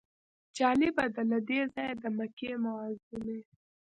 [0.57, 3.39] جالبه ده له دې ځایه د مکې معظمې.